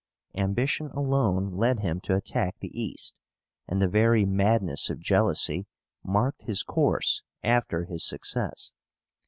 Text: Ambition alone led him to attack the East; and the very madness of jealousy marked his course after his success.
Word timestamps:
Ambition 0.35 0.87
alone 0.95 1.51
led 1.51 1.81
him 1.81 1.99
to 2.01 2.15
attack 2.15 2.55
the 2.59 2.71
East; 2.73 3.13
and 3.67 3.79
the 3.79 3.87
very 3.87 4.25
madness 4.25 4.89
of 4.89 4.99
jealousy 4.99 5.67
marked 6.03 6.41
his 6.41 6.63
course 6.63 7.21
after 7.43 7.83
his 7.85 8.03
success. 8.03 8.73